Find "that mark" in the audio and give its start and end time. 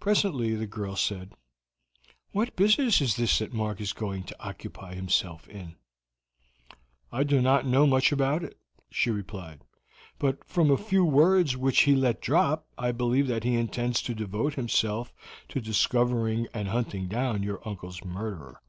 3.38-3.80